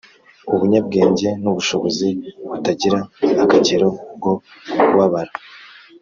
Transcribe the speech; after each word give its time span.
ubunyabwenge 0.53 1.27
nubushobozi 1.41 2.07
butagira 2.49 2.99
akagero 3.43 3.87
bwo 4.17 4.33
kubabara 4.87 5.31